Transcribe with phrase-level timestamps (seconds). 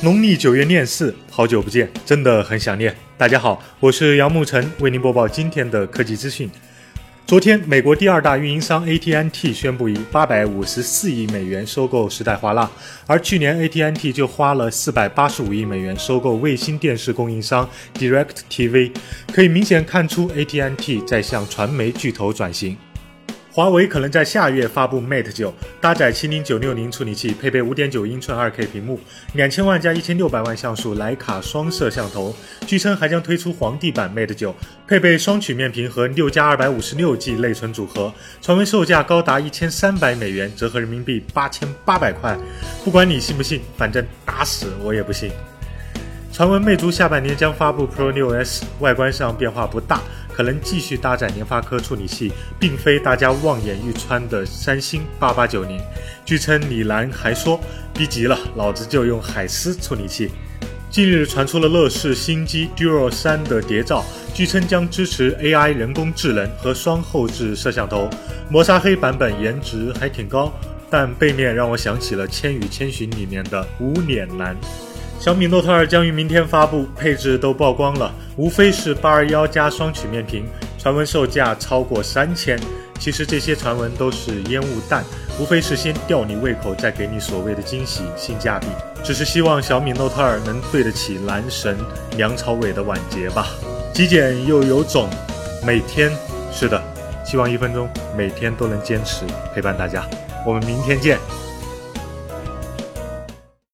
[0.00, 2.94] 农历九月廿四，好久不见，真的很想念。
[3.16, 6.48] 大家好，我是杨沐晨，为您播报今天的科技资讯。
[7.26, 12.70] 昨天，美国第二大运营商 AT&T 宣布以八百五十四亿美元收购时代华纳，
[13.08, 18.92] 而去年 AT&T 就花了四百八十五亿美元收购卫星电视供应商 DirecTV，
[19.32, 22.76] 可以明显看出 AT&T 在向传媒巨头转型。
[23.50, 29.00] 华为可能在下月发布 Mate 九，搭载麒麟九六零处理器，配备五点九英寸二 K 屏幕，
[29.34, 32.34] 两千万加一千六百万像素徕卡双摄像头。
[32.66, 34.54] 据称还将推出皇帝版 Mate 九，
[34.86, 42.38] 配备双曲面屏和六加二百五十六 G 内存组合，传闻售价高达一千三百美元，折合人民币八千八百块。
[42.84, 45.32] 不管你信不信，反正打死我也不信。
[46.38, 50.00] 传闻魅族下半年将发布 Pro 6s，外观上变化不大。
[50.32, 55.80] 可能继续搭载联发科处理器，并非大家望眼欲穿的三星八八九零。
[56.24, 57.60] 据称，李楠还说
[57.92, 60.30] ：“逼急了，老子就用海思处理器。”
[60.92, 68.08] 近日传出了乐视新机 Duo 三的谍照，据称将支持 AI 人工智能和双后置摄像头。
[68.48, 70.52] 磨砂黑版本颜值还挺高，
[70.88, 74.56] 但背面让我想起了《千与千寻》里面的无脸男。
[75.20, 80.46] 小米 Note 2将于明天发布，配置都曝光了，无非是八二幺加双曲面屏，
[80.78, 82.58] 传闻售价超过三千。
[83.00, 85.04] 其实这些传闻都是烟雾弹，
[85.40, 88.66] 无非是先吊你胃口，再给你所谓的惊喜、性价比。
[89.02, 91.76] 只是希望小米 Note 2能对得起男神
[92.16, 93.48] 梁朝伟的晚节吧。
[93.92, 95.10] 极简又有种，
[95.66, 96.12] 每天
[96.52, 96.80] 是的，
[97.24, 100.06] 希望一分钟每天都能坚持陪伴大家。
[100.46, 101.18] 我们明天见。